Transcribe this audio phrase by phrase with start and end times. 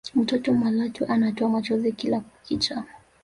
[0.15, 2.83] mtoto malatwe anatoa machozi kila kukicha